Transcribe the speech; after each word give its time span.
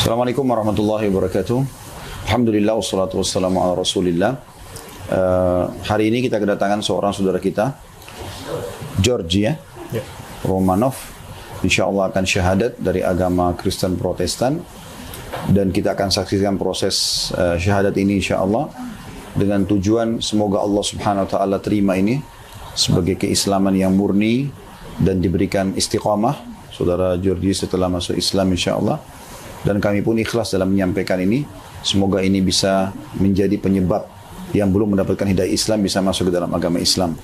Assalamualaikum 0.00 0.48
warahmatullahi 0.48 1.12
wabarakatuh. 1.12 1.60
Alhamdulillah 2.24 2.72
wassalatu 2.72 3.20
wassalamu 3.20 3.60
ala 3.60 3.76
rasulillah. 3.76 4.32
Uh, 5.12 5.68
hari 5.84 6.08
ini 6.08 6.24
kita 6.24 6.40
kedatangan 6.40 6.80
seorang 6.80 7.12
saudara 7.12 7.36
kita, 7.36 7.76
Georgia 8.96 9.60
Ya. 9.92 10.00
Romanov. 10.40 10.96
Insya 11.60 11.84
Allah 11.84 12.08
akan 12.08 12.24
syahadat 12.24 12.80
dari 12.80 13.04
agama 13.04 13.52
Kristen 13.52 14.00
Protestan. 14.00 14.64
Dan 15.52 15.68
kita 15.68 15.92
akan 15.92 16.08
saksikan 16.08 16.56
proses 16.56 17.28
uh, 17.36 17.60
syahadat 17.60 17.92
ini 18.00 18.24
insya 18.24 18.40
Allah. 18.40 18.72
Dengan 19.36 19.68
tujuan 19.68 20.24
semoga 20.24 20.64
Allah 20.64 20.80
subhanahu 20.80 21.28
wa 21.28 21.30
ta'ala 21.36 21.60
terima 21.60 22.00
ini 22.00 22.24
sebagai 22.72 23.20
keislaman 23.20 23.76
yang 23.76 23.92
murni 23.92 24.48
dan 24.96 25.20
diberikan 25.20 25.76
istiqamah. 25.76 26.40
Saudara 26.72 27.20
Georgie 27.20 27.52
setelah 27.52 27.92
masuk 27.92 28.16
Islam 28.16 28.56
insya 28.56 28.80
Allah 28.80 29.19
dan 29.66 29.76
kami 29.78 30.00
pun 30.00 30.16
ikhlas 30.16 30.52
dalam 30.54 30.72
menyampaikan 30.72 31.20
ini. 31.20 31.44
Semoga 31.80 32.20
ini 32.20 32.44
bisa 32.44 32.92
menjadi 33.16 33.56
penyebab 33.56 34.04
yang 34.52 34.68
belum 34.68 34.92
mendapatkan 34.92 35.24
hidayah 35.24 35.48
Islam 35.48 35.80
bisa 35.80 36.04
masuk 36.04 36.28
ke 36.28 36.32
dalam 36.36 36.52
agama 36.52 36.76
Islam. 36.76 37.16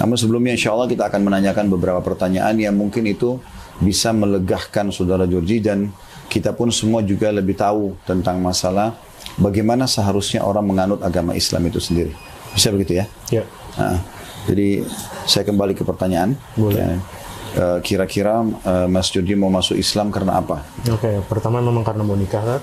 Namun 0.00 0.16
sebelumnya 0.16 0.56
insya 0.56 0.72
Allah 0.72 0.88
kita 0.88 1.06
akan 1.06 1.20
menanyakan 1.28 1.68
beberapa 1.68 2.00
pertanyaan 2.00 2.56
yang 2.56 2.74
mungkin 2.74 3.04
itu 3.04 3.36
bisa 3.78 4.10
melegahkan 4.10 4.88
saudara 4.90 5.28
Georgi 5.28 5.60
dan 5.60 5.92
kita 6.32 6.56
pun 6.56 6.72
semua 6.72 7.04
juga 7.04 7.28
lebih 7.30 7.54
tahu 7.58 7.94
tentang 8.08 8.40
masalah 8.40 8.96
bagaimana 9.36 9.84
seharusnya 9.84 10.40
orang 10.42 10.64
menganut 10.64 11.00
agama 11.04 11.36
Islam 11.36 11.68
itu 11.68 11.78
sendiri. 11.78 12.16
Bisa 12.56 12.72
begitu 12.72 12.98
ya? 12.98 13.04
Ya. 13.30 13.44
Nah, 13.76 14.00
jadi 14.48 14.82
saya 15.28 15.44
kembali 15.44 15.76
ke 15.76 15.84
pertanyaan. 15.84 16.34
Boleh. 16.56 16.80
Ya. 16.80 17.19
Eh, 17.50 17.78
Kira-kira 17.82 18.40
eh, 18.44 18.86
Mas 18.86 19.10
Georgi 19.10 19.34
mau 19.34 19.50
masuk 19.50 19.74
Islam 19.74 20.14
karena 20.14 20.38
apa? 20.38 20.62
Oke, 20.86 21.18
pertama 21.26 21.58
memang 21.58 21.82
karena 21.82 22.02
mau 22.02 22.14
nikah 22.14 22.42
kan. 22.42 22.60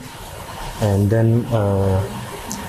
And 0.77 1.09
then 1.09 1.41
uh, 1.49 1.97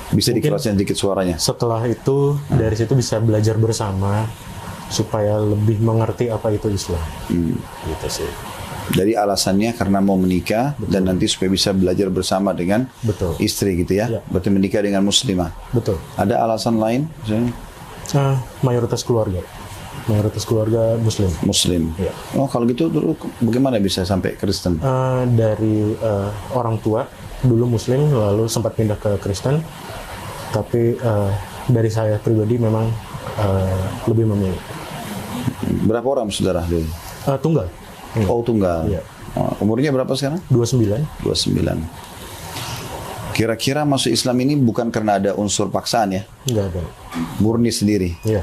Bisa 0.09 0.33
dikerasin 0.33 0.73
sedikit 0.75 0.97
suaranya. 0.97 1.37
setelah 1.37 1.85
itu 1.85 2.41
dari 2.49 2.73
situ 2.73 2.97
bisa 2.97 3.21
belajar 3.21 3.61
bersama 3.61 4.25
supaya 4.89 5.37
lebih 5.37 5.77
mengerti 5.79 6.33
apa 6.33 6.49
itu 6.49 6.73
Islam. 6.73 7.05
Hmm. 7.29 7.53
Gitu 7.85 8.09
sih. 8.25 8.31
Jadi 8.89 9.13
alasannya 9.13 9.77
karena 9.77 10.01
mau 10.01 10.17
menikah 10.17 10.73
dan 10.81 11.05
nanti 11.05 11.29
supaya 11.29 11.53
bisa 11.53 11.77
belajar 11.77 12.09
bersama 12.09 12.57
dengan 12.57 12.89
Betul. 13.05 13.37
istri 13.37 13.77
gitu 13.85 14.01
ya. 14.01 14.09
Ya. 14.09 14.21
Berarti 14.33 14.49
menikah 14.49 14.81
dengan 14.81 15.05
muslimah. 15.05 15.53
Betul. 15.77 16.01
Ada 16.17 16.41
alasan 16.41 16.81
lain? 16.81 17.05
Misalnya 17.23 17.53
Ah, 18.17 18.41
mayoritas 18.65 19.05
keluarga. 19.05 19.45
Mayoritas 20.07 20.47
keluarga 20.47 20.95
muslim. 21.01 21.31
Muslim. 21.43 21.83
Ya. 21.99 22.13
Oh 22.39 22.47
kalau 22.47 22.65
gitu 22.71 22.87
dulu 22.87 23.19
bagaimana 23.43 23.83
bisa 23.83 24.07
sampai 24.07 24.39
Kristen? 24.39 24.79
Eh, 24.79 25.23
dari 25.35 25.99
eh, 25.99 26.31
orang 26.55 26.79
tua 26.79 27.09
dulu 27.43 27.79
muslim 27.79 28.11
lalu 28.11 28.51
sempat 28.51 28.75
pindah 28.75 28.99
ke 28.99 29.19
Kristen 29.23 29.63
tapi 30.55 30.95
eh, 30.99 31.31
dari 31.69 31.91
saya 31.91 32.19
pribadi 32.23 32.59
memang 32.59 32.87
eh, 33.39 33.83
lebih 34.07 34.27
memilih 34.31 34.59
Berapa 35.85 36.07
orang 36.07 36.31
saudara 36.33 36.65
dulu? 36.67 36.87
Eh, 37.29 37.39
tunggal 37.43 37.69
Oh 38.27 38.41
tunggal. 38.41 38.89
Iya. 38.89 39.03
Oh, 39.37 39.53
umurnya 39.63 39.93
berapa 39.93 40.11
sekarang? 40.17 40.41
29 40.51 41.05
29. 41.23 41.77
Kira-kira 43.37 43.87
masuk 43.87 44.11
Islam 44.11 44.35
ini 44.43 44.59
bukan 44.59 44.91
karena 44.91 45.21
ada 45.21 45.31
unsur 45.39 45.71
paksaan 45.71 46.11
ya? 46.17 46.23
nggak 46.49 46.65
ada 46.75 46.83
Murni 47.39 47.71
sendiri. 47.71 48.19
ya 48.27 48.43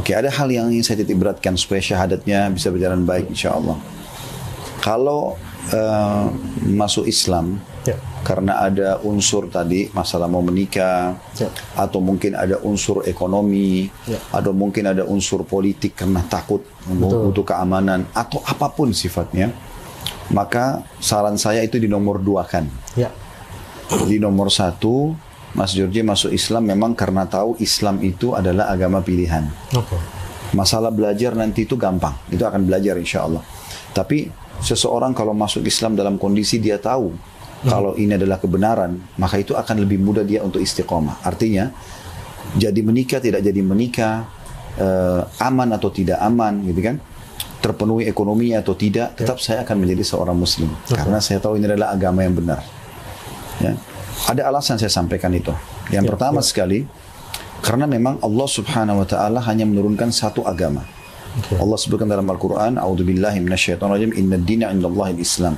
Oke, 0.00 0.16
ada 0.16 0.32
hal 0.32 0.48
yang 0.48 0.72
ingin 0.72 0.82
saya 0.82 1.04
titik 1.04 1.20
beratkan 1.20 1.52
supaya 1.54 1.84
syahadatnya 1.84 2.48
bisa 2.48 2.72
berjalan 2.72 3.04
baik 3.04 3.28
insya 3.28 3.52
Allah. 3.52 3.76
Kalau 4.80 5.36
eh, 5.70 6.24
masuk 6.66 7.06
Islam 7.06 7.60
ya 7.86 7.94
karena 8.22 8.62
ada 8.62 9.02
unsur 9.02 9.50
tadi 9.50 9.90
masalah 9.90 10.30
mau 10.30 10.38
menikah 10.38 11.18
Ya. 11.34 11.50
atau 11.74 11.98
mungkin 11.98 12.38
ada 12.38 12.62
unsur 12.62 13.02
ekonomi 13.02 13.90
Ya. 14.06 14.22
atau 14.30 14.54
mungkin 14.54 14.86
ada 14.86 15.02
unsur 15.02 15.42
politik 15.42 15.98
karena 15.98 16.22
takut 16.22 16.62
butuh 16.86 17.42
keamanan 17.42 18.06
atau 18.14 18.38
apa 18.46 18.70
pun 18.70 18.94
sifatnya 18.94 19.50
maka 20.30 20.86
saran 21.02 21.34
saya 21.34 21.66
itu 21.66 21.82
di 21.82 21.90
nomor 21.90 22.22
dua 22.22 22.46
kan 22.46 22.70
ya 22.94 23.10
di 24.06 24.22
nomor 24.22 24.54
satu 24.54 25.18
Mas 25.52 25.76
Georgie 25.76 26.00
masuk 26.00 26.32
Islam 26.32 26.64
memang 26.64 26.96
karena 26.96 27.28
tahu 27.28 27.60
Islam 27.60 28.00
itu 28.00 28.32
adalah 28.32 28.72
agama 28.72 29.04
pilihan 29.04 29.46
oke 29.76 30.22
Masalah 30.52 30.92
belajar 30.92 31.32
nanti 31.32 31.64
itu 31.64 31.80
gampang, 31.80 32.12
itu 32.28 32.44
akan 32.44 32.68
belajar 32.68 33.00
insya 33.00 33.24
Allah. 33.24 33.40
Tapi 33.96 34.28
seseorang 34.60 35.16
kalau 35.16 35.32
masuk 35.32 35.64
Islam 35.64 35.96
dalam 35.96 36.20
kondisi 36.20 36.60
dia 36.60 36.76
tahu 36.76 37.08
kalau 37.64 37.96
ini 37.96 38.20
adalah 38.20 38.36
kebenaran, 38.36 39.00
maka 39.16 39.40
itu 39.40 39.56
akan 39.56 39.86
lebih 39.86 39.96
mudah 40.02 40.26
dia 40.26 40.44
untuk 40.44 40.60
istiqomah. 40.60 41.24
Artinya, 41.24 41.72
jadi 42.58 42.80
menikah 42.84 43.22
tidak 43.22 43.40
jadi 43.40 43.62
menikah, 43.64 44.28
eh, 44.76 45.22
aman 45.40 45.72
atau 45.72 45.88
tidak 45.88 46.20
aman, 46.20 46.68
gitu 46.68 46.80
kan? 46.84 46.96
Terpenuhi 47.62 48.10
ekonomi 48.10 48.52
atau 48.52 48.74
tidak, 48.76 49.14
tetap 49.16 49.38
saya 49.40 49.62
akan 49.62 49.86
menjadi 49.86 50.02
seorang 50.04 50.34
Muslim 50.34 50.68
karena 50.90 51.22
saya 51.22 51.38
tahu 51.38 51.56
ini 51.56 51.70
adalah 51.70 51.94
agama 51.94 52.26
yang 52.26 52.34
benar. 52.34 52.58
Ya. 53.62 53.78
Ada 54.30 54.48
alasan 54.48 54.78
saya 54.78 54.92
sampaikan 54.92 55.34
itu. 55.34 55.50
Yang 55.90 56.14
pertama 56.14 56.38
sekali, 56.44 56.86
karena 57.62 57.86
memang 57.86 58.18
Allah 58.22 58.48
Subhanahu 58.50 59.02
wa 59.02 59.06
taala 59.06 59.38
hanya 59.46 59.66
menurunkan 59.66 60.10
satu 60.10 60.42
agama. 60.46 60.82
Oke. 61.38 61.56
Allah 61.56 61.78
sebutkan 61.80 62.10
dalam 62.10 62.28
Al-Qur'an, 62.28 62.76
"A'udzubillahi 62.76 63.40
minasyaitonirrajim, 63.40 64.12
innad 64.18 64.44
dina 64.44 64.68
'indallahil 64.68 65.16
Islam." 65.16 65.56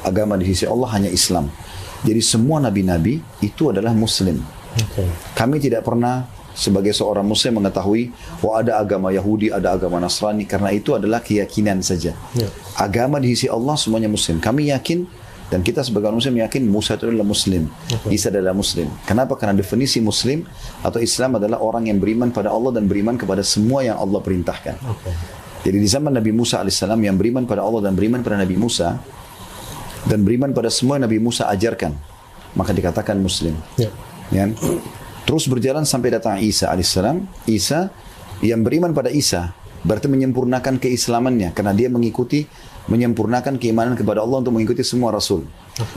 Agama 0.00 0.40
di 0.40 0.48
sisi 0.48 0.64
Allah 0.64 0.88
hanya 0.96 1.10
Islam. 1.12 1.52
Jadi 2.00 2.24
semua 2.24 2.56
nabi-nabi 2.64 3.20
itu 3.44 3.68
adalah 3.68 3.92
muslim. 3.92 4.40
oke 4.72 5.04
Kami 5.36 5.60
tidak 5.60 5.84
pernah 5.84 6.24
sebagai 6.56 6.96
seorang 6.96 7.24
muslim 7.24 7.60
mengetahui 7.60 8.08
bahwa 8.40 8.54
ada 8.56 8.72
agama 8.80 9.08
Yahudi, 9.12 9.52
ada 9.52 9.76
agama 9.76 10.00
Nasrani 10.00 10.48
karena 10.48 10.72
itu 10.72 10.96
adalah 10.96 11.20
keyakinan 11.20 11.84
saja. 11.84 12.16
Ya. 12.32 12.48
Agama 12.80 13.20
di 13.20 13.36
sisi 13.36 13.46
Allah 13.52 13.76
semuanya 13.76 14.08
muslim. 14.08 14.40
Kami 14.40 14.72
yakin 14.72 15.04
dan 15.50 15.66
kita 15.66 15.82
sebagai 15.82 16.14
muslim 16.14 16.38
yakin 16.38 16.62
Musa 16.70 16.94
itu 16.94 17.10
adalah 17.10 17.26
muslim. 17.26 17.66
Isa 18.06 18.30
adalah 18.30 18.54
muslim. 18.54 18.86
Kenapa? 19.02 19.34
Karena 19.34 19.58
definisi 19.58 19.98
muslim 19.98 20.46
atau 20.86 21.02
Islam 21.02 21.42
adalah 21.42 21.58
orang 21.58 21.90
yang 21.90 21.98
beriman 21.98 22.30
pada 22.30 22.54
Allah 22.54 22.78
dan 22.78 22.86
beriman 22.86 23.18
kepada 23.18 23.42
semua 23.42 23.82
yang 23.82 23.98
Allah 23.98 24.22
perintahkan. 24.22 24.78
oke 24.78 25.10
Jadi 25.60 25.76
di 25.76 25.88
zaman 25.90 26.14
Nabi 26.14 26.30
Musa 26.32 26.62
alaihissalam 26.62 27.02
yang 27.02 27.18
beriman 27.18 27.44
pada 27.44 27.66
Allah 27.66 27.90
dan 27.90 27.98
beriman 27.98 28.22
pada 28.24 28.38
Nabi 28.38 28.56
Musa 28.56 28.96
dan 30.06 30.24
beriman 30.24 30.54
pada 30.56 30.72
semua 30.72 30.96
yang 30.96 31.04
Nabi 31.04 31.20
Musa 31.20 31.50
ajarkan, 31.52 31.92
maka 32.56 32.70
dikatakan 32.72 33.18
muslim. 33.20 33.52
ya 33.76 33.90
Ya. 34.30 34.46
Terus 35.26 35.50
berjalan 35.50 35.82
sampai 35.82 36.14
datang 36.14 36.38
Isa 36.38 36.70
alaihissalam. 36.70 37.26
Isa 37.50 37.90
yang 38.40 38.62
beriman 38.62 38.94
pada 38.94 39.10
Isa 39.10 39.52
berarti 39.82 40.06
menyempurnakan 40.06 40.78
keislamannya 40.78 41.50
karena 41.56 41.72
dia 41.74 41.88
mengikuti 41.88 42.44
menyempurnakan 42.90 43.56
keimanan 43.56 43.94
kepada 43.94 44.20
Allah 44.20 44.42
untuk 44.42 44.52
mengikuti 44.52 44.82
semua 44.82 45.14
rasul. 45.14 45.46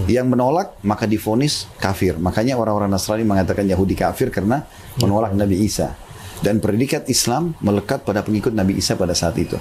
Yang 0.06 0.30
menolak 0.30 0.78
maka 0.86 1.10
difonis 1.10 1.66
kafir. 1.82 2.16
Makanya 2.16 2.56
orang-orang 2.56 2.88
Nasrani 2.88 3.26
mengatakan 3.26 3.66
Yahudi 3.66 3.98
kafir 3.98 4.30
karena 4.30 4.64
menolak 5.02 5.34
Nabi 5.34 5.66
Isa. 5.66 5.98
Dan 6.44 6.60
predikat 6.60 7.08
Islam 7.08 7.56
melekat 7.64 8.04
pada 8.04 8.20
pengikut 8.20 8.52
Nabi 8.52 8.76
Isa 8.78 9.00
pada 9.00 9.16
saat 9.16 9.40
itu. 9.40 9.56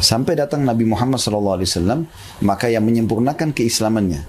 Sampai 0.00 0.32
datang 0.34 0.64
Nabi 0.64 0.88
Muhammad 0.88 1.20
SAW, 1.20 1.60
maka 2.40 2.72
yang 2.72 2.80
menyempurnakan 2.80 3.52
keislamannya, 3.52 4.24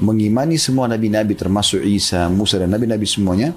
mengimani 0.00 0.56
semua 0.56 0.88
nabi-nabi 0.88 1.36
termasuk 1.36 1.84
Isa, 1.84 2.32
Musa 2.32 2.56
dan 2.56 2.72
nabi-nabi 2.72 3.04
semuanya 3.04 3.52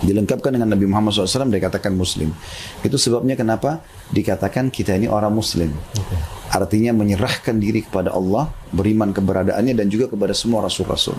dilengkapkan 0.00 0.56
dengan 0.56 0.72
Nabi 0.72 0.88
Muhammad 0.88 1.12
SAW 1.12 1.52
dikatakan 1.52 1.92
Muslim. 1.92 2.32
Itu 2.80 2.96
sebabnya 2.96 3.36
kenapa 3.36 3.84
dikatakan 4.14 4.72
kita 4.72 4.96
ini 4.96 5.06
orang 5.10 5.32
Muslim. 5.34 5.74
Artinya 6.50 6.90
menyerahkan 6.90 7.62
diri 7.62 7.86
kepada 7.86 8.10
Allah, 8.10 8.50
beriman 8.74 9.14
keberadaannya 9.14 9.74
dan 9.78 9.86
juga 9.86 10.10
kepada 10.10 10.34
semua 10.34 10.66
rasul-rasul. 10.66 11.14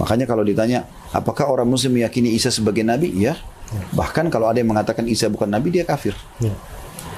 Makanya 0.00 0.24
kalau 0.24 0.40
ditanya, 0.40 0.88
apakah 1.12 1.44
orang 1.52 1.68
Muslim 1.68 2.00
meyakini 2.00 2.32
Isa 2.32 2.48
sebagai 2.48 2.80
Nabi? 2.80 3.12
Ya. 3.14 3.36
Bahkan 3.92 4.32
kalau 4.32 4.48
ada 4.48 4.58
yang 4.58 4.72
mengatakan 4.72 5.04
Isa 5.04 5.28
bukan 5.28 5.52
Nabi, 5.52 5.68
dia 5.76 5.84
kafir. 5.84 6.16
ya 6.40 6.56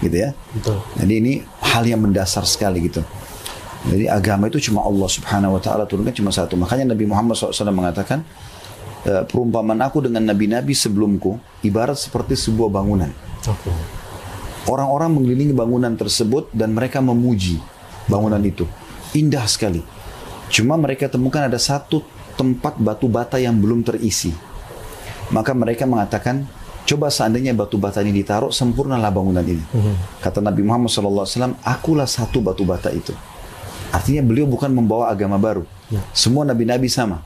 Gitu 0.03 0.13
ya. 0.13 0.37
betul 0.53 0.77
Jadi 1.01 1.13
ini 1.17 1.33
hal 1.63 1.87
yang 1.89 2.05
mendasar 2.05 2.45
sekali 2.45 2.85
gitu. 2.85 3.01
Jadi 3.87 4.11
agama 4.11 4.51
itu 4.51 4.59
cuma 4.69 4.83
Allah 4.83 5.09
Subhanahu 5.09 5.57
wa 5.57 5.61
taala 5.63 5.87
turunkan 5.87 6.11
cuma 6.11 6.35
satu. 6.35 6.59
Makanya 6.59 6.91
Nabi 6.93 7.07
Muhammad 7.07 7.39
SAW 7.39 7.71
mengatakan 7.71 8.27
"Eh, 9.07 9.23
perumpamaan 9.31 9.79
aku 9.81 10.03
dengan 10.05 10.27
nabi-nabi 10.27 10.75
sebelumku 10.75 11.39
ibarat 11.63 11.97
seperti 11.97 12.35
sebuah 12.35 12.69
bangunan. 12.69 13.09
oke 13.47 13.71
Orang-orang 14.67 15.15
mengelilingi 15.15 15.55
bangunan 15.55 15.95
tersebut 15.95 16.51
dan 16.51 16.75
mereka 16.75 16.99
memuji 16.99 17.63
bangunan 18.11 18.43
itu. 18.43 18.67
Indah 19.15 19.47
sekali. 19.47 19.83
Cuma 20.51 20.75
mereka 20.75 21.07
temukan 21.07 21.47
ada 21.47 21.59
satu 21.59 22.03
tempat 22.35 22.75
batu 22.79 23.07
bata 23.07 23.39
yang 23.39 23.55
belum 23.59 23.87
terisi. 23.87 24.35
Maka 25.31 25.55
mereka 25.55 25.87
mengatakan, 25.87 26.47
coba 26.87 27.11
seandainya 27.11 27.55
batu 27.55 27.79
bata 27.79 28.03
ini 28.03 28.15
ditaruh, 28.23 28.51
sempurnalah 28.51 29.11
bangunan 29.11 29.43
ini. 29.43 29.63
Kata 30.23 30.39
Nabi 30.43 30.63
Muhammad 30.63 30.91
SAW, 30.91 31.59
akulah 31.63 32.07
satu 32.07 32.43
batu 32.43 32.63
bata 32.63 32.91
itu. 32.95 33.15
Artinya 33.95 34.23
beliau 34.23 34.51
bukan 34.51 34.71
membawa 34.71 35.11
agama 35.11 35.39
baru. 35.39 35.63
Ya. 35.91 36.03
Semua 36.11 36.43
nabi-nabi 36.43 36.91
sama. 36.91 37.23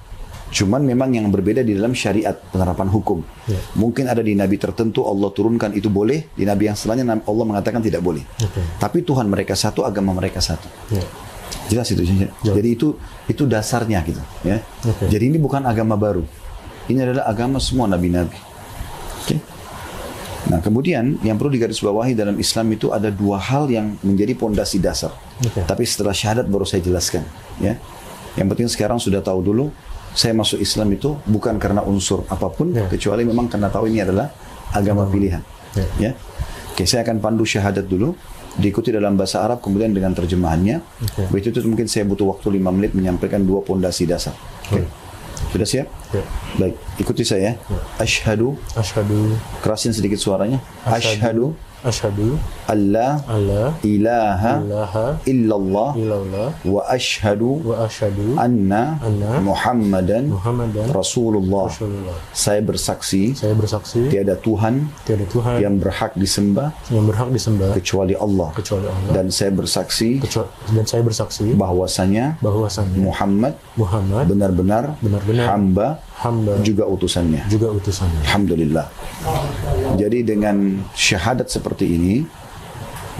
Cuman 0.50 0.82
memang 0.82 1.14
yang 1.14 1.30
berbeda 1.30 1.62
di 1.62 1.78
dalam 1.78 1.94
syariat 1.94 2.34
penerapan 2.34 2.90
hukum. 2.90 3.22
Ya. 3.46 3.58
Mungkin 3.78 4.10
ada 4.10 4.18
di 4.18 4.34
nabi 4.34 4.58
tertentu 4.58 5.06
Allah 5.06 5.30
turunkan 5.30 5.70
itu 5.78 5.86
boleh, 5.86 6.26
di 6.34 6.42
nabi 6.42 6.66
yang 6.66 6.74
selanjutnya 6.74 7.22
Allah 7.22 7.44
mengatakan 7.46 7.78
tidak 7.78 8.02
boleh. 8.02 8.26
Oke. 8.42 8.58
Tapi 8.82 9.06
Tuhan 9.06 9.30
mereka 9.30 9.54
satu, 9.54 9.86
agama 9.86 10.10
mereka 10.10 10.42
satu. 10.42 10.66
Ya. 10.90 11.06
Jelas 11.70 11.86
itu. 11.94 12.02
Jelas. 12.02 12.34
Jadi 12.42 12.68
itu 12.74 12.98
itu 13.30 13.46
dasarnya 13.46 14.02
gitu, 14.02 14.18
ya. 14.42 14.58
Oke. 14.82 15.06
Jadi 15.06 15.30
ini 15.30 15.38
bukan 15.38 15.62
agama 15.62 15.94
baru. 15.94 16.26
Ini 16.90 17.06
adalah 17.06 17.30
agama 17.30 17.62
semua 17.62 17.86
nabi-nabi. 17.86 18.34
Oke. 19.22 19.38
Nah, 20.50 20.58
kemudian 20.58 21.14
yang 21.22 21.38
perlu 21.38 21.54
digarisbawahi 21.54 22.18
dalam 22.18 22.34
Islam 22.42 22.74
itu 22.74 22.90
ada 22.90 23.06
dua 23.06 23.38
hal 23.38 23.70
yang 23.70 23.94
menjadi 24.02 24.34
pondasi 24.34 24.82
dasar. 24.82 25.14
Oke. 25.46 25.62
Tapi 25.62 25.86
setelah 25.86 26.10
syahadat 26.10 26.50
baru 26.50 26.66
saya 26.66 26.82
jelaskan, 26.82 27.22
ya. 27.62 27.78
Yang 28.34 28.46
penting 28.50 28.68
sekarang 28.70 28.98
sudah 28.98 29.22
tahu 29.22 29.38
dulu 29.42 29.70
saya 30.10 30.34
masuk 30.34 30.58
Islam 30.58 30.90
itu 30.90 31.14
bukan 31.24 31.56
karena 31.56 31.82
unsur 31.82 32.26
apa 32.26 32.50
pun 32.50 32.74
Ya. 32.74 32.86
kecuali 32.90 33.22
memang 33.22 33.46
karena 33.46 33.70
tahu 33.70 33.86
ini 33.86 34.02
adalah 34.02 34.30
agama 34.74 35.06
pilihan. 35.06 35.42
Ya. 35.78 35.86
Ya. 35.98 36.12
Oke, 36.74 36.86
saya 36.86 37.02
akan 37.06 37.22
pandu 37.22 37.46
syahadat 37.46 37.86
dulu 37.86 38.14
diikuti 38.58 38.90
dalam 38.90 39.14
bahasa 39.14 39.42
Arab 39.46 39.62
kemudian 39.62 39.94
dengan 39.94 40.10
terjemahannya. 40.10 40.82
Oke. 40.82 41.22
Begitu 41.30 41.54
itu 41.54 41.68
mungkin 41.70 41.86
saya 41.86 42.02
butuh 42.06 42.26
waktu 42.34 42.58
5 42.58 42.74
menit 42.74 42.92
menyampaikan 42.92 43.42
dua 43.42 43.62
pondasi 43.62 44.06
dasar. 44.06 44.34
Oke. 44.66 44.82
Sudah 45.54 45.64
siap? 45.64 45.86
Ya. 46.12 46.22
Baik, 46.58 46.74
ikuti 46.98 47.24
saya. 47.24 47.56
Asyhadu, 47.96 48.58
Asyhadu 48.74 49.34
kerasin 49.62 49.94
sedikit 49.94 50.18
suaranya. 50.18 50.58
Asyhadu 50.84 51.54
Asyhadu 51.80 52.36
alla 52.68 53.24
alla 53.24 53.72
ilaha 53.80 54.60
ilaha 54.60 55.06
illallah 55.24 55.90
illallah 55.96 56.48
wa 56.62 56.80
asyhadu 56.86 57.64
wa 57.64 57.88
asyhadu 57.88 58.36
anna 58.36 59.00
Anna 59.00 59.40
Muhammadan 59.40 60.28
Muhammadan 60.28 60.86
Rasulullah. 60.92 61.72
Rasulullah. 61.72 62.16
Saya 62.30 62.60
bersaksi 62.60 63.32
Saya 63.32 63.56
bersaksi 63.56 64.12
tiada 64.12 64.36
Tuhan 64.36 64.92
tiada 65.08 65.24
Tuhan 65.26 65.56
yang 65.58 65.80
berhak 65.80 66.12
disembah 66.14 66.68
yang 66.92 67.08
berhak 67.08 67.32
disembah 67.32 67.72
kecuali 67.72 68.12
Allah. 68.14 68.48
kecuali 68.52 68.84
Allah 68.84 69.12
Dan 69.16 69.26
saya 69.32 69.50
bersaksi 69.50 70.20
Kecuali- 70.20 70.52
dan 70.76 70.84
saya 70.84 71.02
bersaksi 71.02 71.56
bahwasanya 71.56 72.36
bahwasannya 72.38 73.00
Muhammad 73.00 73.54
Muhammad 73.74 74.24
benar-benar 74.28 74.84
Benar-benar 75.00 75.44
hamba 75.48 75.88
hamba 76.20 76.60
juga 76.60 76.84
utusannya. 76.84 77.48
juga 77.48 77.72
utusannya. 77.72 78.20
Alhamdulillah. 78.28 78.86
Jadi 79.98 80.22
dengan 80.22 80.86
syahadat 80.94 81.50
seperti 81.50 81.86
ini, 81.90 82.22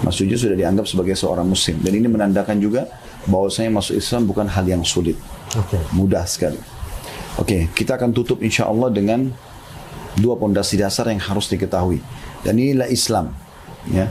Mas 0.01 0.17
Suji 0.17 0.33
sudah 0.33 0.57
dianggap 0.57 0.87
sebagai 0.87 1.13
seorang 1.13 1.45
muslim. 1.45 1.77
Dan 1.83 1.93
ini 1.99 2.07
menandakan 2.07 2.57
juga 2.57 2.87
bahwasanya 3.27 3.69
masuk 3.81 3.95
Islam 3.99 4.25
bukan 4.25 4.47
hal 4.49 4.65
yang 4.65 4.81
sulit. 4.81 5.17
Oke. 5.53 5.77
Mudah 5.93 6.25
sekali. 6.25 6.57
Oke, 7.39 7.71
kita 7.71 7.95
akan 7.95 8.11
tutup 8.11 8.43
insya 8.43 8.67
Allah 8.67 8.91
dengan 8.91 9.31
dua 10.19 10.35
pondasi 10.35 10.75
dasar 10.75 11.07
yang 11.07 11.21
harus 11.21 11.47
diketahui. 11.47 12.01
Dan 12.41 12.57
inilah 12.57 12.89
Islam. 12.89 13.31
Ya. 13.87 14.09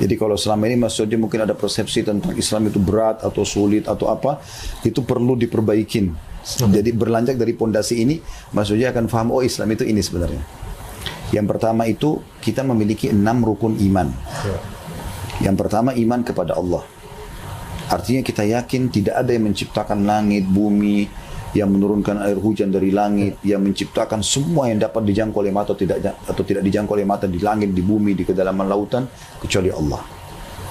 Jadi 0.00 0.18
kalau 0.18 0.34
selama 0.34 0.66
ini 0.66 0.80
Mas 0.80 0.96
Jody 0.96 1.14
mungkin 1.14 1.44
ada 1.44 1.54
persepsi 1.54 2.02
tentang 2.02 2.34
Islam 2.34 2.66
itu 2.72 2.80
berat 2.80 3.22
atau 3.22 3.44
sulit 3.44 3.86
atau 3.86 4.08
apa, 4.10 4.40
itu 4.82 5.04
perlu 5.04 5.36
diperbaikin. 5.36 6.10
Jadi 6.42 6.90
berlanjut 6.90 7.38
dari 7.38 7.54
pondasi 7.54 8.02
ini, 8.02 8.18
Mas 8.50 8.66
Jody 8.66 8.82
akan 8.82 9.06
paham, 9.06 9.30
oh 9.30 9.42
Islam 9.46 9.70
itu 9.78 9.86
ini 9.86 10.02
sebenarnya. 10.02 10.42
Yang 11.32 11.46
pertama 11.56 11.88
itu 11.88 12.20
kita 12.44 12.60
memiliki 12.60 13.08
enam 13.08 13.40
rukun 13.40 13.80
iman. 13.80 14.12
Ya. 14.44 14.58
Yang 15.48 15.56
pertama 15.64 15.96
iman 15.96 16.20
kepada 16.20 16.54
Allah. 16.60 16.84
Artinya 17.88 18.20
kita 18.20 18.44
yakin 18.44 18.92
tidak 18.92 19.16
ada 19.16 19.32
yang 19.32 19.48
menciptakan 19.48 20.04
langit, 20.04 20.44
bumi, 20.44 21.08
yang 21.52 21.68
menurunkan 21.72 22.20
air 22.24 22.36
hujan 22.40 22.72
dari 22.72 22.88
langit, 22.92 23.40
yang 23.44 23.60
menciptakan 23.60 24.24
semua 24.24 24.72
yang 24.72 24.80
dapat 24.80 25.04
dijangkau 25.04 25.44
oleh 25.44 25.52
mata 25.52 25.72
atau 25.72 25.76
tidak 25.76 26.16
atau 26.24 26.42
tidak 26.44 26.62
dijangkau 26.64 26.96
oleh 26.96 27.08
mata 27.08 27.28
di 27.28 27.40
langit, 27.40 27.72
di 27.72 27.84
bumi, 27.84 28.16
di 28.16 28.24
kedalaman 28.24 28.68
lautan 28.68 29.04
kecuali 29.40 29.68
Allah. 29.68 30.00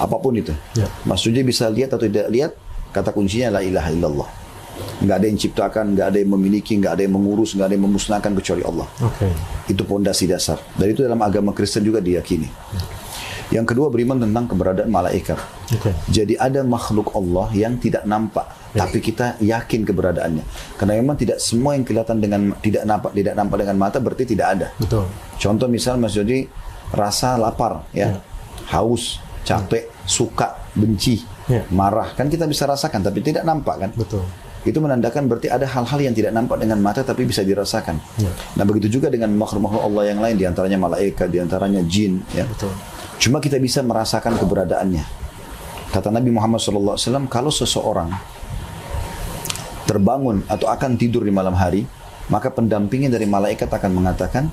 Apa 0.01 0.17
pun 0.17 0.33
itu. 0.33 0.53
Ya. 0.73 0.89
Mas 1.05 1.21
Suji 1.21 1.45
bisa 1.45 1.69
lihat 1.69 1.93
atau 1.93 2.09
tidak 2.09 2.29
lihat, 2.33 2.51
kata 2.89 3.13
kuncinya 3.13 3.57
la 3.57 3.61
ilaha 3.61 3.89
illallah. 3.93 4.29
Nggak 5.01 5.15
ada 5.17 5.25
yang 5.25 5.39
ciptakan, 5.39 5.85
nggak 5.97 6.07
ada 6.13 6.17
yang 6.21 6.31
memiliki, 6.37 6.77
nggak 6.77 6.93
ada 6.97 7.01
yang 7.05 7.13
mengurus, 7.17 7.57
nggak 7.57 7.67
ada 7.67 7.75
yang 7.75 7.85
memusnahkan 7.89 8.31
kecuali 8.37 8.63
Allah. 8.65 8.87
Oke. 9.01 9.27
Itu 9.65 9.83
pondasi 9.83 10.29
dasar. 10.29 10.61
Dan 10.77 10.93
itu 10.93 11.01
dalam 11.01 11.19
agama 11.21 11.51
Kristen 11.51 11.81
juga 11.81 11.97
diyakini. 11.99 12.45
Yang 13.51 13.75
kedua 13.75 13.91
beriman 13.91 14.15
tentang 14.15 14.47
keberadaan 14.47 14.87
malaikat. 14.87 15.35
Oke. 15.75 15.91
Jadi 16.07 16.39
ada 16.39 16.63
makhluk 16.63 17.11
Allah 17.11 17.51
yang 17.51 17.75
tidak 17.75 18.07
nampak, 18.07 18.47
tapi 18.71 19.03
kita 19.03 19.35
yakin 19.43 19.83
keberadaannya. 19.83 20.43
Karena 20.79 20.95
memang 21.03 21.19
tidak 21.19 21.43
semua 21.43 21.75
yang 21.75 21.83
kelihatan 21.83 22.23
dengan 22.23 22.55
tidak 22.63 22.87
nampak 22.87 23.11
tidak 23.11 23.33
nampak 23.35 23.57
dengan 23.67 23.75
mata 23.75 23.97
berarti 23.99 24.23
tidak 24.23 24.47
ada. 24.55 24.67
Betul. 24.79 25.03
Contoh 25.35 25.67
misal 25.67 25.99
Mas 25.99 26.15
Jody 26.15 26.47
rasa 26.95 27.35
lapar 27.35 27.83
ya, 27.91 28.23
haus, 28.71 29.19
capek, 29.43 29.91
suka, 30.07 30.55
benci, 30.71 31.27
Ya. 31.49 31.67
marah 31.73 32.15
kan 32.15 32.31
kita 32.31 32.47
bisa 32.47 32.63
rasakan 32.63 33.03
tapi 33.03 33.19
tidak 33.19 33.43
nampak 33.43 33.75
kan? 33.83 33.89
Betul. 33.91 34.23
Itu 34.61 34.77
menandakan 34.77 35.25
berarti 35.25 35.49
ada 35.49 35.65
hal-hal 35.65 35.99
yang 36.01 36.13
tidak 36.13 36.37
nampak 36.37 36.61
dengan 36.61 36.77
mata 36.77 37.01
tapi 37.01 37.25
bisa 37.25 37.41
dirasakan. 37.41 37.97
Ya. 38.21 38.29
Nah 38.57 38.63
begitu 38.65 39.01
juga 39.01 39.09
dengan 39.09 39.33
makhluk-makhluk 39.33 39.81
Allah 39.81 40.03
yang 40.13 40.19
lain, 40.21 40.35
di 40.37 40.45
antaranya 40.45 40.77
malaikat, 40.77 41.27
di 41.33 41.41
antaranya 41.41 41.81
jin. 41.81 42.21
Ya. 42.37 42.45
Betul. 42.45 42.69
Cuma 43.17 43.41
kita 43.41 43.57
bisa 43.57 43.81
merasakan 43.81 44.37
keberadaannya. 44.37 45.05
Kata 45.91 46.07
Nabi 46.07 46.31
Muhammad 46.31 46.61
SAW, 46.61 46.95
kalau 47.27 47.51
seseorang 47.51 48.09
terbangun 49.89 50.45
atau 50.47 50.71
akan 50.71 50.95
tidur 50.95 51.25
di 51.27 51.33
malam 51.33 51.51
hari, 51.51 51.83
maka 52.31 52.47
pendampingnya 52.47 53.11
dari 53.11 53.27
malaikat 53.27 53.67
akan 53.67 53.91
mengatakan, 53.91 54.47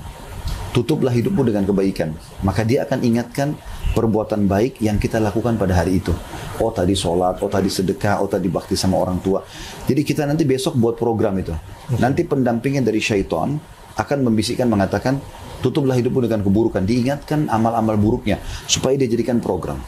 tutuplah 0.75 1.15
hidupmu 1.15 1.47
dengan 1.47 1.63
kebaikan. 1.63 2.11
Maka 2.43 2.67
dia 2.67 2.83
akan 2.83 2.99
ingatkan 3.01 3.55
perbuatan 3.95 4.45
baik 4.45 4.83
yang 4.83 4.99
kita 4.99 5.17
lakukan 5.17 5.55
pada 5.55 5.79
hari 5.79 6.03
itu. 6.03 6.11
Oh 6.59 6.71
tadi 6.75 6.91
sholat, 6.91 7.39
oh 7.39 7.47
tadi 7.47 7.71
sedekah, 7.71 8.19
oh 8.19 8.27
tadi 8.27 8.51
bakti 8.51 8.75
sama 8.75 8.99
orang 8.99 9.23
tua. 9.23 9.39
Jadi 9.87 10.03
kita 10.03 10.27
nanti 10.27 10.43
besok 10.43 10.75
buat 10.75 10.99
program 10.99 11.39
itu. 11.39 11.55
Nanti 11.97 12.27
pendampingnya 12.27 12.83
dari 12.83 12.99
syaitan 12.99 13.55
akan 13.95 14.17
membisikkan 14.27 14.67
mengatakan, 14.67 15.23
tutuplah 15.63 15.95
hidupmu 15.95 16.23
dengan 16.27 16.43
keburukan. 16.43 16.83
Diingatkan 16.83 17.47
amal-amal 17.47 17.95
buruknya 17.95 18.43
supaya 18.67 18.99
dia 18.99 19.07
jadikan 19.07 19.39
program. 19.39 19.79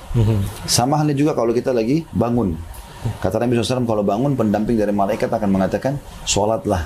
Sama 0.64 0.96
halnya 0.96 1.16
juga 1.16 1.36
kalau 1.36 1.52
kita 1.52 1.76
lagi 1.76 2.08
bangun. 2.16 2.56
Kata 3.20 3.42
Nabi 3.42 3.58
SAW, 3.58 3.84
kalau 3.84 4.06
bangun 4.06 4.38
pendamping 4.38 4.78
dari 4.78 4.94
malaikat 4.94 5.28
akan 5.28 5.50
mengatakan, 5.50 6.00
sholatlah. 6.24 6.86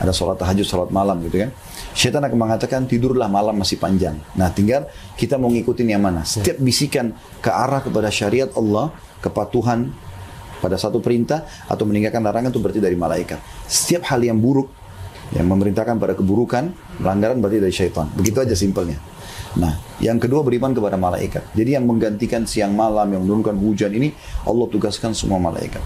Ada 0.00 0.12
sholat 0.12 0.36
tahajud, 0.40 0.64
sholat 0.64 0.88
malam 0.92 1.20
gitu 1.24 1.44
kan. 1.44 1.50
Syaitan 1.90 2.22
akan 2.22 2.38
mengatakan, 2.38 2.86
tidurlah 2.86 3.26
malam 3.26 3.58
masih 3.58 3.76
panjang. 3.76 4.14
Nah 4.38 4.48
tinggal 4.54 4.86
kita 5.18 5.36
mau 5.36 5.50
ngikutin 5.50 5.88
yang 5.90 6.02
mana. 6.02 6.22
Setiap 6.22 6.62
bisikan 6.62 7.12
ke 7.42 7.50
arah 7.50 7.82
kepada 7.82 8.08
syariat 8.08 8.50
Allah, 8.54 8.94
kepatuhan 9.18 9.90
pada 10.62 10.76
satu 10.78 11.02
perintah, 11.02 11.48
atau 11.66 11.84
meninggalkan 11.88 12.22
larangan 12.22 12.52
itu 12.52 12.60
berarti 12.62 12.80
dari 12.84 12.94
malaikat. 12.94 13.40
Setiap 13.66 14.06
hal 14.12 14.22
yang 14.22 14.38
buruk, 14.38 14.70
yang 15.34 15.46
memerintahkan 15.50 15.98
pada 15.98 16.14
keburukan, 16.14 16.74
pelanggaran 16.98 17.38
berarti 17.42 17.58
dari 17.58 17.74
syaitan. 17.74 18.06
Begitu 18.14 18.38
aja 18.42 18.54
simpelnya. 18.54 18.98
Nah, 19.58 19.74
yang 19.98 20.22
kedua 20.22 20.46
beriman 20.46 20.70
kepada 20.70 20.94
malaikat. 20.94 21.42
Jadi 21.58 21.74
yang 21.74 21.82
menggantikan 21.82 22.46
siang 22.46 22.70
malam, 22.70 23.10
yang 23.10 23.26
menurunkan 23.26 23.58
hujan 23.58 23.90
ini, 23.90 24.14
Allah 24.46 24.66
tugaskan 24.70 25.10
semua 25.10 25.42
malaikat. 25.42 25.82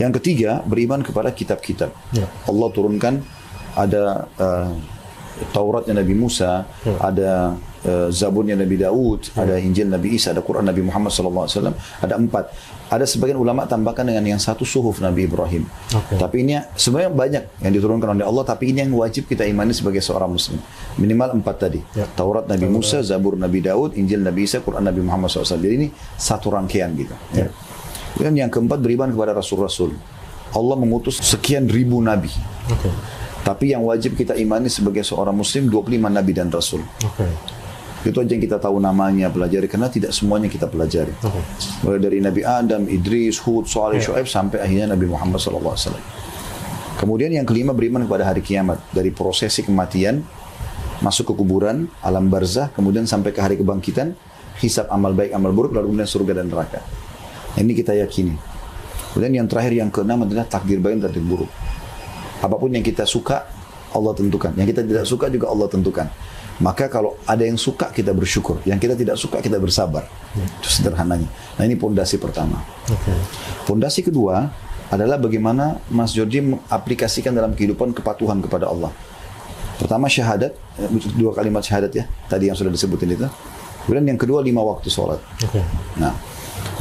Yang 0.00 0.22
ketiga, 0.22 0.64
beriman 0.64 1.04
kepada 1.04 1.28
kitab-kitab. 1.28 1.92
Ya. 2.16 2.24
Allah 2.48 2.68
turunkan 2.72 3.20
ada 3.76 4.28
uh, 4.40 4.72
Tauratnya 5.50 5.96
Nabi 5.96 6.12
Musa, 6.12 6.68
Ya. 6.84 6.96
ada 7.00 7.32
uh, 7.84 8.08
Zaburnya 8.12 8.56
Nabi 8.56 8.76
Daud, 8.76 9.32
ada 9.32 9.56
Injil 9.56 9.88
Nabi 9.88 10.20
Isa, 10.20 10.36
ada 10.36 10.44
Quran 10.44 10.68
Nabi 10.68 10.84
Muhammad 10.84 11.10
SAW, 11.12 11.72
ada 12.00 12.14
empat. 12.16 12.52
Ada 12.90 13.06
sebagian 13.06 13.38
ulama 13.38 13.70
tambahkan 13.70 14.02
dengan 14.02 14.26
yang 14.26 14.42
satu 14.42 14.66
suhuf 14.66 14.98
Nabi 14.98 15.30
Ibrahim. 15.30 15.62
Oke. 15.94 16.18
Tapi 16.18 16.42
ini 16.42 16.58
sebenarnya 16.74 17.14
banyak 17.14 17.44
yang 17.62 17.72
diturunkan 17.72 18.18
oleh 18.18 18.26
Allah, 18.26 18.42
tapi 18.42 18.74
ini 18.74 18.82
yang 18.82 18.90
wajib 18.98 19.30
kita 19.30 19.46
imani 19.46 19.70
sebagai 19.70 20.02
seorang 20.02 20.34
muslim. 20.34 20.58
Minimal 20.98 21.38
empat 21.38 21.56
tadi. 21.70 21.78
Ya. 21.94 22.10
Taurat 22.10 22.50
Nabi 22.50 22.66
Musa, 22.66 22.98
Zabur 23.06 23.38
Nabi 23.38 23.62
Daud, 23.62 23.94
Injil 23.94 24.26
Nabi 24.26 24.42
Isa, 24.42 24.58
Quran 24.58 24.82
Nabi 24.82 25.06
Muhammad 25.06 25.30
SAW. 25.30 25.54
Jadi 25.62 25.86
ini 25.86 25.88
satu 26.18 26.50
rangkaian 26.50 26.90
gitu. 26.98 27.14
Ya. 27.30 27.46
Dan 28.18 28.34
yang 28.34 28.50
keempat 28.50 28.82
beriman 28.82 29.14
kepada 29.14 29.38
Rasul-Rasul. 29.38 29.94
Allah 30.50 30.74
mengutus 30.74 31.22
sekian 31.22 31.70
ribu 31.70 32.02
nabi. 32.02 32.26
Oke. 32.66 32.90
Tapi 33.40 33.72
yang 33.72 33.82
wajib 33.84 34.14
kita 34.14 34.36
imani 34.36 34.68
sebagai 34.68 35.00
seorang 35.00 35.32
muslim 35.32 35.72
25 35.72 36.12
nabi 36.12 36.32
dan 36.36 36.52
rasul. 36.52 36.84
Oke. 37.04 37.24
Itu 38.00 38.16
aja 38.24 38.32
yang 38.32 38.40
kita 38.40 38.56
tahu 38.56 38.80
namanya, 38.80 39.28
pelajari 39.28 39.68
karena 39.68 39.92
tidak 39.92 40.16
semuanya 40.16 40.48
kita 40.48 40.64
pelajari. 40.68 41.12
Oke. 41.20 41.40
Mulai 41.84 42.00
dari 42.00 42.18
Nabi 42.24 42.40
Adam, 42.44 42.88
Idris, 42.88 43.36
Hud, 43.44 43.68
Saleh, 43.68 44.00
Shu'aib 44.00 44.24
sampai 44.24 44.64
akhirnya 44.64 44.96
Nabi 44.96 45.04
Muhammad 45.04 45.36
SAW. 45.36 45.76
Kemudian 46.96 47.32
yang 47.32 47.48
kelima 47.48 47.72
beriman 47.72 48.04
kepada 48.04 48.28
hari 48.28 48.44
kiamat 48.44 48.80
dari 48.92 49.12
prosesi 49.12 49.64
kematian 49.64 50.20
masuk 51.00 51.32
ke 51.32 51.34
kuburan, 51.40 51.88
alam 52.04 52.28
barzah, 52.28 52.68
kemudian 52.76 53.08
sampai 53.08 53.32
ke 53.32 53.40
hari 53.40 53.56
kebangkitan, 53.56 54.12
hisab 54.60 54.88
amal 54.92 55.16
baik, 55.16 55.32
amal 55.32 55.52
buruk, 55.52 55.72
lalu 55.72 55.96
kemudian 55.96 56.08
surga 56.08 56.32
dan 56.40 56.52
neraka. 56.52 56.84
Ini 57.56 57.72
kita 57.72 57.96
yakini. 57.96 58.36
Kemudian 59.12 59.32
yang 59.42 59.48
terakhir 59.48 59.72
yang 59.74 59.90
keenam 59.90 60.22
adalah 60.28 60.44
takdir 60.46 60.78
baik 60.78 61.00
dan 61.00 61.10
takdir 61.10 61.24
buruk. 61.24 61.50
Apa 62.40 62.56
pun 62.56 62.72
yang 62.72 62.84
kita 62.84 63.04
suka, 63.04 63.44
Allah 63.92 64.12
tentukan. 64.16 64.52
Yang 64.56 64.76
kita 64.76 64.82
tidak 64.86 65.04
suka 65.04 65.26
juga 65.28 65.46
Allah 65.52 65.68
tentukan. 65.68 66.08
Maka 66.60 66.92
kalau 66.92 67.16
ada 67.24 67.40
yang 67.40 67.56
suka 67.56 67.88
kita 67.88 68.12
bersyukur, 68.12 68.60
yang 68.68 68.76
kita 68.76 68.92
tidak 68.92 69.16
suka 69.16 69.40
kita 69.40 69.56
bersabar. 69.56 70.04
Itu 70.36 70.68
sederhananya. 70.68 71.24
Nah 71.56 71.64
ini 71.64 71.72
pondasi 71.72 72.20
pertama. 72.20 72.60
Pondasi 73.64 74.04
kedua 74.04 74.52
adalah 74.92 75.16
bagaimana 75.16 75.80
Mas 75.88 76.12
Jordi 76.12 76.44
mengaplikasikan 76.44 77.32
dalam 77.32 77.56
kehidupan 77.56 77.96
kepatuhan 77.96 78.44
kepada 78.44 78.68
Allah. 78.68 78.92
Pertama 79.80 80.12
syahadat, 80.12 80.52
dua 81.16 81.32
kalimat 81.32 81.64
syahadat 81.64 81.92
ya, 81.96 82.04
tadi 82.28 82.52
yang 82.52 82.56
sudah 82.58 82.68
disebutin 82.68 83.16
itu. 83.16 83.24
Kemudian 83.88 84.12
yang 84.12 84.20
kedua 84.20 84.44
lima 84.44 84.60
waktu 84.60 84.92
sholat. 84.92 85.16
Oke. 85.40 85.64
Nah, 85.96 86.12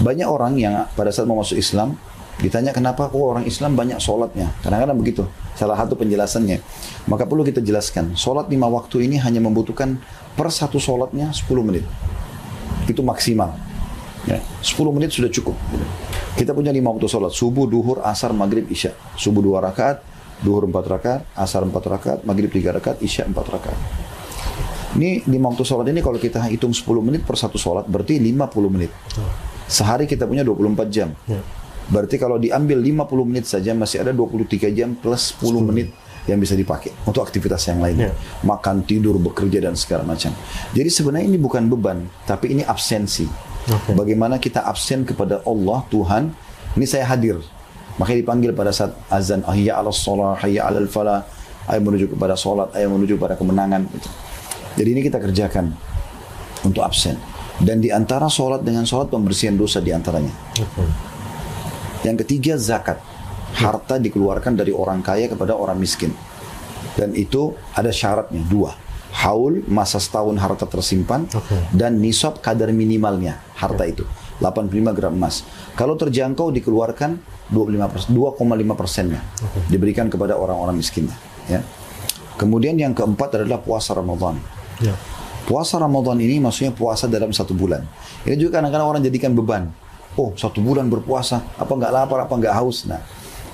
banyak 0.03 0.27
orang 0.27 0.59
yang 0.59 0.83
pada 0.91 1.07
saat 1.07 1.23
mau 1.23 1.39
masuk 1.39 1.55
Islam 1.55 1.95
ditanya 2.39 2.71
kenapa 2.71 3.11
kok 3.11 3.19
orang 3.19 3.43
Islam 3.43 3.75
banyak 3.75 3.99
sholatnya. 3.99 4.55
Kadang-kadang 4.63 4.95
begitu. 4.95 5.23
Salah 5.59 5.75
satu 5.75 5.99
penjelasannya. 5.99 6.63
Maka 7.11 7.27
perlu 7.27 7.43
kita 7.43 7.59
jelaskan. 7.59 8.15
Sholat 8.15 8.47
lima 8.47 8.71
waktu 8.71 9.03
ini 9.05 9.19
hanya 9.19 9.43
membutuhkan 9.43 9.99
per 10.39 10.47
satu 10.47 10.79
sholatnya 10.79 11.35
10 11.35 11.67
menit. 11.67 11.83
Itu 12.87 13.03
maksimal. 13.03 13.51
Ya, 14.23 14.39
10 14.63 14.95
menit 14.95 15.11
sudah 15.11 15.27
cukup. 15.27 15.55
Kita 16.39 16.55
punya 16.55 16.71
lima 16.71 16.95
waktu 16.95 17.11
sholat. 17.11 17.35
Subuh, 17.35 17.67
duhur, 17.67 17.99
asar, 18.07 18.31
maghrib, 18.31 18.71
isya. 18.71 18.95
Subuh 19.19 19.43
dua 19.43 19.59
rakaat, 19.59 19.99
duhur 20.39 20.63
empat 20.63 20.85
rakaat, 20.87 21.21
asar 21.35 21.67
empat 21.67 21.83
rakaat, 21.91 22.19
maghrib 22.23 22.47
tiga 22.47 22.71
rakaat, 22.71 23.03
isya 23.03 23.27
empat 23.27 23.45
rakaat. 23.51 23.79
Ini 24.95 25.27
lima 25.27 25.51
waktu 25.51 25.67
sholat 25.67 25.91
ini 25.91 25.99
kalau 25.99 26.15
kita 26.17 26.41
hitung 26.49 26.71
10 26.71 26.87
menit 27.03 27.21
per 27.27 27.35
satu 27.35 27.59
sholat 27.59 27.85
berarti 27.85 28.17
50 28.17 28.73
menit. 28.73 28.89
Sehari 29.69 30.09
kita 30.09 30.25
punya 30.25 30.41
24 30.41 30.89
jam. 30.89 31.13
Berarti 31.89 32.21
kalau 32.21 32.37
diambil 32.37 32.77
50 32.81 33.29
menit 33.29 33.45
saja 33.49 33.73
masih 33.73 34.05
ada 34.05 34.13
23 34.13 34.69
jam 34.73 34.93
plus 34.93 35.33
10 35.41 35.65
menit 35.65 35.89
yang 36.29 36.37
bisa 36.37 36.53
dipakai 36.53 36.93
untuk 37.09 37.25
aktivitas 37.25 37.65
yang 37.65 37.81
lainnya. 37.81 38.13
Ya. 38.13 38.45
Makan, 38.45 38.85
tidur, 38.85 39.17
bekerja 39.17 39.65
dan 39.65 39.73
segala 39.73 40.05
macam. 40.05 40.29
Jadi 40.77 40.89
sebenarnya 40.93 41.25
ini 41.25 41.41
bukan 41.41 41.65
beban, 41.65 42.05
tapi 42.29 42.53
ini 42.53 42.61
absensi. 42.61 43.25
Oke. 43.69 43.97
Bagaimana 43.97 44.37
kita 44.37 44.61
absen 44.61 45.01
kepada 45.05 45.41
Allah 45.45 45.81
Tuhan, 45.89 46.29
ini 46.77 46.85
saya 46.85 47.09
hadir. 47.09 47.41
Makanya 47.97 48.17
dipanggil 48.21 48.51
pada 48.53 48.69
saat 48.69 48.93
azan, 49.09 49.41
ahya 49.43 49.81
ala 49.81 49.89
sholat, 49.89 50.39
hayya 50.45 50.69
ala 50.69 50.79
falah, 50.85 51.25
ayo 51.67 51.79
menuju 51.81 52.05
kepada 52.13 52.37
sholat, 52.37 52.71
ayo 52.77 52.87
menuju 52.93 53.17
kepada 53.17 53.35
kemenangan. 53.35 53.89
Gitu. 53.89 54.09
Jadi 54.79 54.89
ini 54.93 55.01
kita 55.03 55.17
kerjakan 55.19 55.73
untuk 56.63 56.85
absen. 56.85 57.17
Dan 57.59 57.83
di 57.83 57.91
antara 57.91 58.31
sholat 58.31 58.63
dengan 58.63 58.87
sholat 58.87 59.11
pembersihan 59.11 59.57
dosa 59.57 59.83
di 59.83 59.91
antaranya. 59.91 60.31
Oke. 60.55 61.09
Yang 62.03 62.25
ketiga 62.25 62.55
zakat. 62.55 62.99
Harta 63.49 63.97
dikeluarkan 63.97 64.53
dari 64.55 64.69
orang 64.69 65.01
kaya 65.01 65.25
kepada 65.25 65.57
orang 65.57 65.81
miskin. 65.81 66.13
Dan 66.93 67.17
itu 67.17 67.57
ada 67.73 67.89
syaratnya 67.89 68.45
dua. 68.45 68.75
Haul 69.09 69.65
masa 69.65 69.97
setahun 69.97 70.37
harta 70.37 70.69
tersimpan 70.69 71.25
Oke. 71.33 71.57
dan 71.73 71.97
nisab 71.97 72.45
kadar 72.45 72.69
minimalnya 72.69 73.41
harta 73.57 73.81
itu 73.89 74.05
85 74.37 74.95
gram 74.95 75.11
emas. 75.17 75.43
Kalau 75.73 75.97
terjangkau 75.97 76.53
dikeluarkan 76.55 77.17
25 77.51 77.89
persen, 77.89 78.09
2,5 78.13 78.79
persennya 78.79 79.21
diberikan 79.67 80.07
kepada 80.07 80.37
orang-orang 80.37 80.77
miskinnya. 80.77 81.17
Ya. 81.49 81.65
Kemudian 82.39 82.79
yang 82.79 82.95
keempat 82.95 83.43
adalah 83.43 83.59
puasa 83.59 83.91
Ramadan. 83.97 84.39
Ya. 84.79 84.95
Puasa 85.43 85.81
Ramadan 85.81 86.21
ini 86.21 86.39
maksudnya 86.39 86.71
puasa 86.71 87.09
dalam 87.09 87.33
satu 87.35 87.51
bulan. 87.57 87.83
Ini 88.23 88.37
juga 88.39 88.61
kadang-kadang 88.61 88.87
orang 88.87 89.01
jadikan 89.03 89.35
beban. 89.35 89.67
Oh, 90.17 90.33
satu 90.33 90.59
bulan 90.63 90.89
berpuasa, 90.89 91.43
apa 91.57 91.69
nggak 91.69 91.93
lapar, 91.93 92.25
apa 92.25 92.33
nggak 92.33 92.55
haus. 92.55 92.85
Nah, 92.89 93.01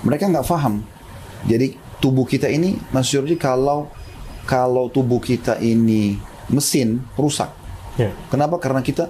mereka 0.05 0.29
nggak 0.29 0.47
paham. 0.47 0.81
Jadi 1.45 1.75
tubuh 1.99 2.23
kita 2.23 2.47
ini, 2.47 2.79
Mas 2.93 3.11
Jordi, 3.11 3.35
kalau 3.35 3.91
kalau 4.45 4.87
tubuh 4.93 5.19
kita 5.19 5.57
ini 5.59 6.15
mesin 6.49 7.01
rusak. 7.17 7.49
Ya. 7.97 8.13
Kenapa? 8.29 8.61
Karena 8.61 8.85
kita 8.85 9.09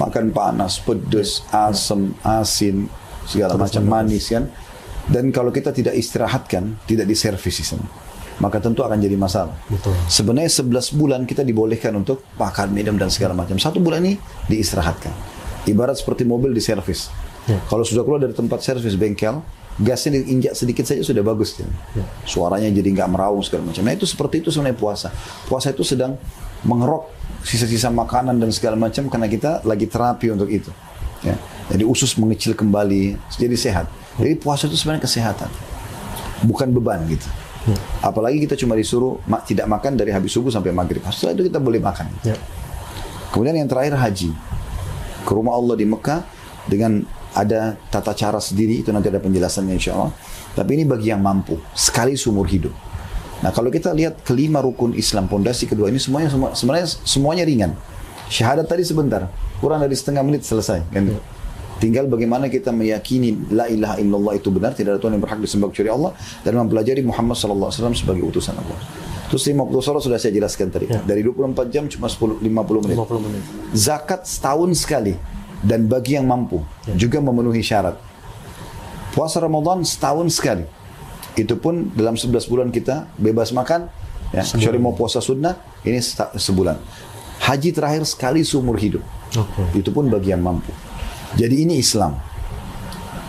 makan 0.00 0.32
panas, 0.32 0.80
pedas, 0.80 1.44
asam, 1.52 2.16
asin, 2.24 2.88
segala 3.28 3.60
macam 3.60 3.84
manis 3.84 4.32
kan. 4.32 4.48
Dan 5.08 5.32
kalau 5.32 5.48
kita 5.48 5.72
tidak 5.72 5.96
istirahatkan, 5.96 6.76
tidak 6.84 7.08
diservis 7.08 7.60
maka 8.38 8.62
tentu 8.62 8.86
akan 8.86 8.98
jadi 9.02 9.18
masalah. 9.18 9.54
Betul. 9.66 9.94
Sebenarnya 10.06 10.50
11 10.50 10.94
bulan 10.94 11.20
kita 11.26 11.42
dibolehkan 11.42 11.90
untuk 11.98 12.22
makan, 12.38 12.70
minum 12.70 12.94
dan 12.94 13.10
segala 13.10 13.34
macam. 13.34 13.58
Satu 13.58 13.82
bulan 13.82 14.02
ini 14.06 14.14
diistirahatkan. 14.46 15.37
Ibarat 15.68 16.00
seperti 16.00 16.24
mobil 16.24 16.56
diservis. 16.56 17.12
Ya. 17.44 17.60
Kalau 17.68 17.84
sudah 17.84 18.02
keluar 18.02 18.20
dari 18.24 18.32
tempat 18.32 18.64
servis 18.64 18.96
bengkel, 18.96 19.44
gasnya 19.76 20.18
diinjak 20.18 20.56
sedikit 20.56 20.88
saja 20.88 21.04
sudah 21.04 21.20
bagus. 21.20 21.60
Ya. 21.60 21.68
Suaranya 22.24 22.72
jadi 22.72 22.88
nggak 22.88 23.08
meraung 23.12 23.44
segala 23.44 23.68
macam. 23.68 23.84
Nah 23.84 23.92
itu 23.92 24.08
seperti 24.08 24.40
itu 24.40 24.48
sebenarnya 24.48 24.80
puasa. 24.80 25.08
Puasa 25.44 25.70
itu 25.70 25.84
sedang 25.84 26.16
mengerok 26.64 27.12
sisa-sisa 27.44 27.92
makanan 27.92 28.40
dan 28.40 28.50
segala 28.50 28.74
macam 28.74 29.06
karena 29.12 29.28
kita 29.28 29.62
lagi 29.68 29.86
terapi 29.86 30.32
untuk 30.32 30.48
itu. 30.48 30.72
Ya. 31.20 31.36
Jadi 31.68 31.84
usus 31.84 32.16
mengecil 32.16 32.56
kembali, 32.56 33.20
jadi 33.36 33.52
sehat. 33.52 33.86
Jadi 34.16 34.40
puasa 34.40 34.66
itu 34.66 34.74
sebenarnya 34.80 35.04
kesehatan, 35.04 35.52
bukan 36.48 36.72
beban 36.72 37.04
gitu. 37.06 37.28
Apalagi 38.00 38.40
kita 38.48 38.56
cuma 38.56 38.72
disuruh 38.72 39.20
tidak 39.44 39.68
makan 39.68 39.92
dari 39.92 40.08
habis 40.08 40.32
subuh 40.32 40.48
sampai 40.48 40.72
maghrib. 40.72 41.04
Setelah 41.12 41.36
itu 41.36 41.52
kita 41.52 41.60
boleh 41.60 41.76
makan. 41.76 42.08
Ya. 42.24 42.32
Kemudian 43.28 43.60
yang 43.60 43.68
terakhir 43.68 43.92
haji. 43.92 44.32
Ke 45.28 45.36
rumah 45.36 45.60
Allah 45.60 45.76
di 45.76 45.84
Mekah 45.84 46.24
dengan 46.64 47.04
ada 47.36 47.76
tata 47.92 48.16
cara 48.16 48.40
sendiri, 48.40 48.80
itu 48.80 48.88
nanti 48.88 49.12
ada 49.12 49.20
penjelasannya 49.20 49.76
insya 49.76 49.92
Allah. 49.92 50.12
Tapi 50.56 50.80
ini 50.80 50.88
bagi 50.88 51.12
yang 51.12 51.20
mampu, 51.20 51.60
sekali 51.76 52.16
seumur 52.16 52.48
hidup. 52.48 52.72
Nah 53.44 53.52
kalau 53.52 53.68
kita 53.68 53.92
lihat 53.92 54.24
kelima 54.24 54.64
rukun 54.64 54.96
Islam, 54.96 55.28
pondasi 55.28 55.68
kedua 55.68 55.92
ini 55.92 56.00
semuanya 56.00 56.32
semua, 56.32 56.56
sebenarnya 56.56 56.88
semuanya 57.04 57.44
ringan. 57.44 57.76
Syahadat 58.32 58.66
tadi 58.66 58.82
sebentar, 58.82 59.28
kurang 59.60 59.84
dari 59.84 59.94
setengah 59.94 60.24
menit 60.24 60.48
selesai. 60.48 60.82
Kan? 60.88 61.20
Tinggal 61.78 62.10
bagaimana 62.10 62.50
kita 62.50 62.74
meyakini 62.74 63.54
la 63.54 63.70
ilaha 63.70 64.02
illallah 64.02 64.34
itu 64.34 64.50
benar, 64.50 64.74
tidak 64.74 64.98
ada 64.98 65.00
Tuhan 65.04 65.14
yang 65.14 65.22
berhak 65.22 65.38
disembah 65.38 65.70
kecuali 65.70 65.90
Allah 65.94 66.10
dan 66.42 66.58
mempelajari 66.58 67.06
Muhammad 67.06 67.38
sallallahu 67.38 67.70
alaihi 67.70 67.78
wasallam 67.78 67.94
sebagai 67.94 68.22
utusan 68.26 68.58
Allah. 68.58 68.78
Terus 69.28 69.44
lima 69.44 69.68
waktu 69.68 69.84
sholat 69.84 70.02
sudah 70.02 70.18
saya 70.20 70.32
jelaskan 70.32 70.72
tadi. 70.72 70.88
Ya. 70.88 71.04
Dari 71.04 71.20
24 71.20 71.68
jam 71.68 71.84
cuma 71.84 72.08
10, 72.08 72.40
50 72.40 72.84
menit. 72.88 72.96
50 72.96 73.26
menit. 73.28 73.42
Zakat 73.76 74.24
setahun 74.24 74.72
sekali 74.80 75.14
dan 75.60 75.84
bagi 75.84 76.16
yang 76.16 76.24
mampu 76.24 76.64
juga 76.96 77.20
memenuhi 77.20 77.60
syarat. 77.60 78.00
Puasa 79.12 79.42
Ramadan 79.42 79.84
setahun 79.84 80.32
sekali. 80.32 80.64
Itu 81.36 81.60
pun 81.60 81.92
dalam 81.94 82.16
11 82.16 82.50
bulan 82.50 82.68
kita 82.72 83.14
bebas 83.14 83.54
makan 83.54 83.86
ya, 84.34 84.42
kecuali 84.42 84.78
mau 84.80 84.96
puasa 84.96 85.22
sunnah 85.22 85.54
ini 85.84 86.00
sebulan. 86.34 86.76
Haji 87.38 87.70
terakhir 87.70 88.02
sekali 88.08 88.42
seumur 88.42 88.80
hidup. 88.80 89.04
Oke. 89.36 89.78
Itu 89.78 89.94
pun 89.94 90.10
bagi 90.10 90.34
yang 90.34 90.42
mampu. 90.42 90.72
Jadi 91.36 91.68
ini 91.68 91.78
Islam. 91.78 92.16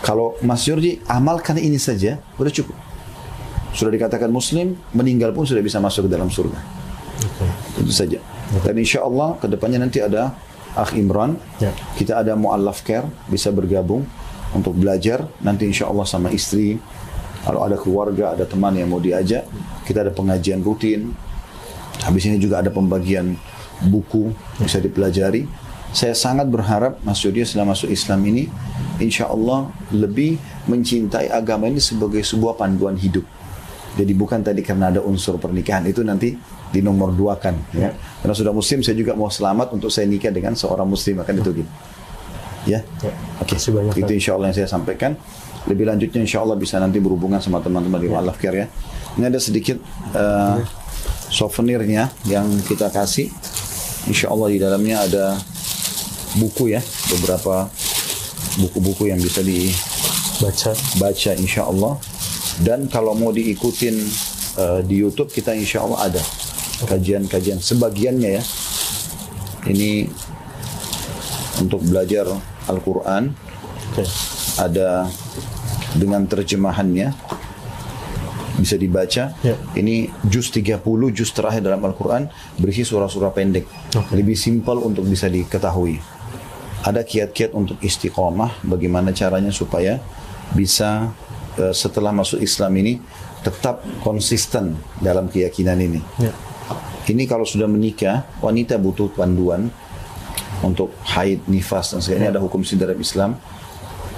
Kalau 0.00 0.32
Mas 0.40 0.64
Jordi 0.64 0.96
amalkan 1.04 1.60
ini 1.60 1.76
saja, 1.76 2.16
udah 2.40 2.48
cukup. 2.48 2.72
Sudah 3.70 3.94
dikatakan 3.94 4.28
Muslim, 4.30 4.74
meninggal 4.92 5.30
pun 5.30 5.46
sudah 5.46 5.62
bisa 5.62 5.78
masuk 5.78 6.06
ke 6.06 6.10
dalam 6.10 6.26
surga. 6.26 6.58
Oke. 7.20 7.46
Itu 7.84 7.92
saja. 7.92 8.18
Dan 8.66 8.74
insya 8.82 9.06
Allah 9.06 9.38
ke 9.38 9.46
depannya 9.46 9.78
nanti 9.78 10.02
ada 10.02 10.34
Akh 10.74 10.94
Imran. 10.98 11.38
Ya. 11.62 11.70
Kita 11.94 12.18
ada 12.22 12.34
Mu'allaf 12.34 12.82
Care 12.82 13.06
bisa 13.30 13.54
bergabung 13.54 14.06
untuk 14.54 14.74
belajar. 14.74 15.26
Nanti 15.42 15.70
insya 15.70 15.86
Allah 15.86 16.06
sama 16.06 16.34
istri. 16.34 16.78
Kalau 17.40 17.64
ada 17.64 17.78
keluarga, 17.78 18.36
ada 18.36 18.44
teman 18.44 18.74
yang 18.76 18.90
mau 18.90 19.00
diajak. 19.00 19.46
Kita 19.86 20.04
ada 20.04 20.12
pengajian 20.12 20.60
rutin. 20.60 21.14
Habis 22.04 22.28
ini 22.28 22.36
juga 22.36 22.60
ada 22.60 22.68
pembagian 22.68 23.38
buku 23.86 24.34
bisa 24.60 24.76
dipelajari. 24.76 25.48
Saya 25.90 26.14
sangat 26.14 26.46
berharap 26.46 27.02
Mas 27.02 27.18
Yudi 27.26 27.42
setelah 27.42 27.74
masuk 27.74 27.90
Islam 27.90 28.22
ini, 28.22 28.46
insya 29.02 29.26
Allah 29.26 29.74
lebih 29.90 30.38
mencintai 30.70 31.26
agama 31.34 31.66
ini 31.66 31.82
sebagai 31.82 32.22
sebuah 32.22 32.54
panduan 32.54 32.94
hidup. 32.94 33.26
Jadi 33.98 34.12
bukan 34.14 34.40
tadi 34.40 34.62
karena 34.62 34.94
ada 34.94 35.00
unsur 35.02 35.36
pernikahan 35.42 35.82
itu 35.90 36.06
nanti 36.06 36.34
di 36.70 36.80
nomor 36.80 37.10
dua 37.10 37.34
kan. 37.42 37.58
Ya. 37.74 37.90
Karena 38.22 38.34
sudah 38.34 38.54
muslim 38.54 38.86
saya 38.86 38.94
juga 38.94 39.18
mau 39.18 39.26
selamat 39.26 39.74
untuk 39.74 39.90
saya 39.90 40.06
nikah 40.06 40.30
dengan 40.30 40.54
seorang 40.54 40.86
muslim 40.86 41.18
akan 41.18 41.34
itu 41.42 41.50
gitu. 41.64 41.70
Ya. 42.70 42.80
Ya. 43.02 43.12
Oke. 43.42 43.56
Banyak, 43.58 43.98
Itu 43.98 44.12
insya 44.14 44.38
Allah 44.38 44.54
yang 44.54 44.58
saya 44.62 44.70
sampaikan. 44.70 45.18
Lebih 45.68 45.84
lanjutnya 45.90 46.24
insya 46.24 46.40
Allah 46.40 46.56
bisa 46.56 46.80
nanti 46.80 47.02
berhubungan 47.02 47.42
sama 47.42 47.60
teman-teman 47.60 48.00
di 48.00 48.08
Wa'alaf 48.08 48.40
Care 48.40 48.64
ya. 48.64 48.66
Ini 49.20 49.28
ada 49.28 49.40
sedikit 49.42 49.76
eh, 50.16 50.56
souvenirnya 51.28 52.08
yang 52.24 52.46
kita 52.64 52.88
kasih. 52.88 53.28
Insya 54.08 54.32
Allah 54.32 54.48
di 54.48 54.58
dalamnya 54.58 55.04
ada 55.04 55.24
buku 56.40 56.72
ya, 56.72 56.80
beberapa 57.12 57.68
buku-buku 58.56 59.12
yang 59.12 59.20
bisa 59.20 59.44
dibaca 59.44 60.72
Baca. 60.96 61.30
insya 61.36 61.68
Allah. 61.68 62.00
Dan 62.60 62.86
kalau 62.92 63.16
mau 63.16 63.32
diikutin 63.32 63.96
eh, 64.60 64.80
di 64.84 65.00
YouTube 65.00 65.32
kita 65.32 65.56
insya 65.56 65.80
Allah 65.84 66.12
ada 66.12 66.22
kajian-kajian 66.84 67.60
sebagiannya 67.60 68.30
ya. 68.36 68.44
Ini 69.68 70.08
untuk 71.60 71.84
belajar 71.84 72.24
Al-Quran 72.68 73.36
Oke. 73.92 74.04
ada 74.56 75.04
dengan 75.96 76.24
terjemahannya 76.24 77.12
bisa 78.60 78.76
dibaca. 78.76 79.32
Ya. 79.40 79.56
Ini 79.72 80.12
juz 80.28 80.52
30 80.52 80.84
juz 81.16 81.32
terakhir 81.32 81.64
dalam 81.64 81.80
Al-Qur'an 81.80 82.28
berisi 82.60 82.84
surah-surah 82.84 83.32
pendek. 83.32 83.64
Lebih 84.12 84.36
simpel 84.36 84.76
untuk 84.84 85.08
bisa 85.08 85.32
diketahui. 85.32 85.96
Ada 86.84 87.04
kiat-kiat 87.04 87.56
untuk 87.56 87.80
istiqomah 87.80 88.60
bagaimana 88.64 89.12
caranya 89.16 89.52
supaya 89.52 90.00
bisa 90.52 91.12
setelah 91.72 92.14
masuk 92.14 92.38
Islam 92.40 92.72
ini 92.78 93.00
tetap 93.40 93.80
konsisten 94.04 94.76
dalam 95.00 95.28
keyakinan 95.32 95.80
ini. 95.80 96.00
Ya. 96.20 96.32
Ini 97.10 97.26
kalau 97.26 97.42
sudah 97.42 97.66
menikah, 97.66 98.28
wanita 98.38 98.78
butuh 98.78 99.10
panduan 99.10 99.72
untuk 100.60 100.92
haid, 101.16 101.48
nifas 101.48 101.96
dan 101.96 102.00
sebagainya. 102.04 102.36
Ada 102.36 102.40
hukum 102.44 102.62
sendiri 102.62 102.92
dalam 102.92 103.00
Islam. 103.00 103.30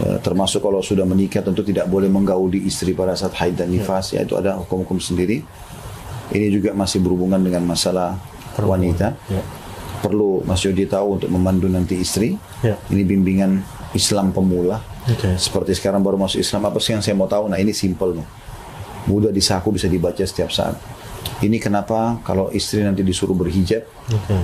Eh, 0.03 0.19
termasuk 0.21 0.61
kalau 0.61 0.83
sudah 0.83 1.07
menikah 1.07 1.41
tentu 1.41 1.63
tidak 1.63 1.87
boleh 1.87 2.11
menggauli 2.11 2.67
istri 2.67 2.93
pada 2.93 3.15
saat 3.15 3.33
haid 3.39 3.55
dan 3.57 3.71
nifas. 3.71 4.13
Ya 4.13 4.27
itu 4.27 4.35
ada 4.37 4.59
hukum-hukum 4.59 4.99
sendiri. 4.99 5.47
Ini 6.33 6.47
juga 6.49 6.75
masih 6.75 7.01
berhubungan 7.01 7.39
dengan 7.41 7.63
masalah 7.65 8.19
wanita. 8.59 9.15
Ya. 9.31 9.43
Perlu 10.03 10.43
Mas 10.43 10.61
Yodi 10.67 10.85
tahu 10.91 11.21
untuk 11.21 11.31
memandu 11.31 11.71
nanti 11.71 11.97
istri. 12.03 12.35
Ya. 12.61 12.75
Ini 12.91 13.07
bimbingan 13.07 13.63
Islam 13.95 14.35
pemula. 14.35 14.83
Oke. 15.11 15.35
Seperti 15.35 15.75
sekarang 15.75 16.05
baru 16.05 16.15
masuk 16.21 16.39
Islam 16.39 16.63
apa 16.69 16.79
sih 16.79 16.95
yang 16.95 17.03
saya 17.03 17.19
mau 17.19 17.27
tahu? 17.27 17.51
Nah 17.51 17.59
ini 17.59 17.75
simple 17.75 18.23
nih. 18.23 18.29
Mudah 19.11 19.35
disaku 19.35 19.75
bisa 19.75 19.91
dibaca 19.91 20.23
setiap 20.23 20.55
saat. 20.55 20.79
Ini 21.43 21.59
kenapa 21.59 22.23
kalau 22.23 22.55
istri 22.55 22.87
nanti 22.87 23.03
disuruh 23.03 23.35
berhijab 23.35 23.83
Oke. 24.15 24.39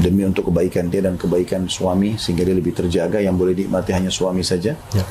demi 0.00 0.24
untuk 0.24 0.48
kebaikan 0.48 0.88
dia 0.88 1.04
dan 1.04 1.20
kebaikan 1.20 1.68
suami 1.68 2.16
sehingga 2.16 2.48
dia 2.48 2.56
lebih 2.56 2.72
terjaga 2.72 3.20
yang 3.20 3.36
boleh 3.36 3.52
dinikmati 3.52 3.92
hanya 3.92 4.08
suami 4.08 4.40
saja. 4.40 4.72
Ya. 4.96 5.04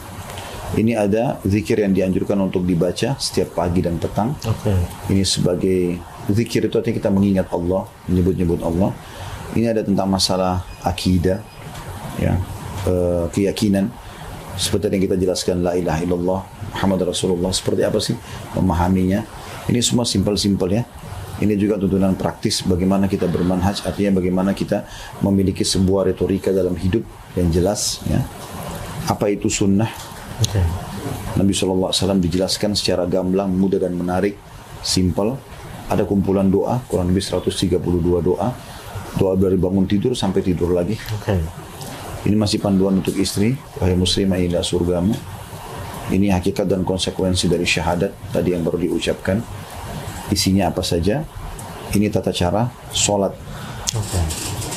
Ini 0.76 1.00
ada 1.00 1.40
zikir 1.48 1.80
yang 1.80 1.96
dianjurkan 1.96 2.36
untuk 2.44 2.68
dibaca 2.68 3.16
setiap 3.16 3.56
pagi 3.56 3.80
dan 3.80 4.02
petang. 4.02 4.36
Oke. 4.44 4.74
Ini 5.08 5.24
sebagai 5.24 5.96
zikir 6.28 6.68
itu 6.68 6.76
artinya 6.76 6.98
kita 7.00 7.12
mengingat 7.14 7.48
Allah, 7.56 7.88
menyebut-nyebut 8.12 8.60
Allah. 8.66 8.92
Ini 9.56 9.72
ada 9.72 9.82
tentang 9.86 10.12
masalah 10.12 10.68
akidah, 10.84 11.40
ya, 12.20 12.36
eh, 12.84 13.26
keyakinan. 13.32 13.88
Seperti 14.58 14.90
yang 14.90 15.04
kita 15.06 15.16
jelaskan 15.22 15.62
la 15.62 15.78
ilaha 15.78 16.02
illallah 16.02 16.42
Muhammad 16.74 17.14
Rasulullah 17.14 17.54
seperti 17.54 17.86
apa 17.86 18.02
sih 18.02 18.18
memahaminya 18.58 19.22
ini 19.70 19.80
semua 19.86 20.02
simpel-simpel 20.02 20.70
ya 20.74 20.84
ini 21.38 21.54
juga 21.54 21.78
tuntunan 21.78 22.18
praktis 22.18 22.66
bagaimana 22.66 23.06
kita 23.06 23.30
bermanhaj 23.30 23.86
artinya 23.86 24.18
bagaimana 24.18 24.58
kita 24.58 24.90
memiliki 25.22 25.62
sebuah 25.62 26.10
retorika 26.10 26.50
dalam 26.50 26.74
hidup 26.74 27.06
yang 27.38 27.54
jelas 27.54 28.02
ya 28.10 28.18
apa 29.06 29.30
itu 29.30 29.46
sunnah 29.46 30.18
Oke. 30.38 30.62
Nabi 31.38 31.54
SAW 31.54 32.22
dijelaskan 32.22 32.78
secara 32.78 33.10
gamblang, 33.10 33.50
mudah 33.50 33.82
dan 33.82 33.98
menarik, 33.98 34.38
simpel. 34.86 35.38
Ada 35.88 36.04
kumpulan 36.04 36.52
doa, 36.52 36.84
kurang 36.86 37.10
lebih 37.10 37.24
132 37.24 37.80
doa. 38.22 38.52
Doa 39.18 39.34
dari 39.34 39.58
bangun 39.58 39.90
tidur 39.90 40.14
sampai 40.14 40.46
tidur 40.46 40.76
lagi. 40.76 40.94
Oke. 41.16 41.42
Ini 42.26 42.34
masih 42.34 42.58
panduan 42.58 42.98
untuk 43.04 43.14
istri, 43.20 43.54
wahai 43.78 43.94
muslimah 43.94 44.42
inilah 44.42 44.66
surgamu. 44.66 45.14
Ini 46.08 46.32
hakikat 46.32 46.66
dan 46.72 46.88
konsekuensi 46.88 47.52
dari 47.52 47.68
syahadat 47.68 48.32
tadi 48.32 48.56
yang 48.56 48.64
baru 48.64 48.80
diucapkan. 48.80 49.44
Isinya 50.32 50.72
apa 50.72 50.80
saja? 50.80 51.22
Ini 51.92 52.08
tata 52.08 52.32
cara 52.32 52.72
sholat 52.96 53.36
Oke. 53.92 54.20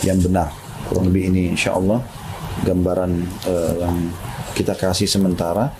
yang 0.02 0.18
benar. 0.18 0.50
Kurang 0.90 1.06
lebih 1.06 1.30
ini 1.30 1.54
insya 1.54 1.78
Allah 1.78 2.02
gambaran 2.66 3.12
eh, 3.47 3.75
yang 3.78 3.97
kita 4.59 4.75
kasih 4.75 5.06
sementara. 5.06 5.70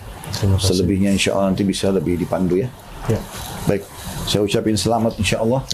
Selebihnya 0.55 1.11
insya 1.11 1.35
Allah 1.35 1.51
nanti 1.51 1.67
bisa 1.67 1.91
lebih 1.91 2.15
dipandu 2.15 2.55
ya. 2.55 2.71
Ya. 3.11 3.19
Baik, 3.67 3.83
saya 4.23 4.47
ucapin 4.47 4.79
selamat 4.79 5.19
insya 5.19 5.43
Allah. 5.43 5.67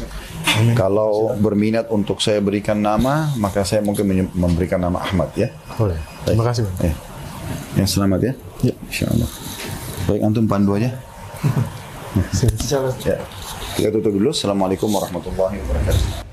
Kalau 0.74 1.35
berminat 1.37 1.89
untuk 1.93 2.22
saya 2.24 2.41
berikan 2.41 2.79
nama, 2.79 3.29
maka 3.37 3.61
saya 3.63 3.83
mungkin 3.83 4.29
memberikan 4.33 4.81
nama 4.81 5.01
Ahmad 5.03 5.33
ya. 5.37 5.51
Boleh. 5.77 5.98
Terima 6.25 6.46
kasih, 6.46 6.65
Bang. 6.65 6.91
Eh, 6.91 6.96
yang 7.77 7.89
selamat 7.89 8.20
ya. 8.22 8.33
Ya, 8.72 8.74
insya 8.89 9.05
Allah. 9.09 9.29
Baik, 10.07 10.22
antum 10.24 10.46
pandu 10.48 10.77
aja. 10.77 10.91
Ya. 13.05 13.22
Kita 13.77 13.93
tutup 13.93 14.09
dulu. 14.09 14.33
Assalamualaikum 14.33 14.89
warahmatullahi 14.89 15.61
wabarakatuh. 15.61 16.26